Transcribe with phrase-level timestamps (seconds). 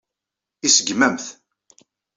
[0.65, 1.25] Iseggem-am-t.